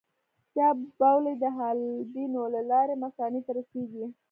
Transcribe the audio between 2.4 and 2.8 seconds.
له